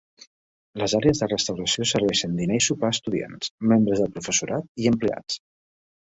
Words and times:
Les 0.81 0.93
àrees 0.99 1.19
de 1.23 1.25
restauració 1.33 1.85
serveixen 1.91 2.33
dinar 2.39 2.57
i 2.59 2.63
sopar 2.67 2.91
a 2.93 2.95
estudiants, 2.97 3.51
membres 3.73 4.01
del 4.05 4.09
professorat 4.15 4.65
i 4.85 4.89
empleats. 4.93 5.37